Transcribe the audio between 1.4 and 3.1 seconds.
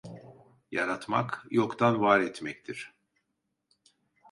yoktan var etmektir.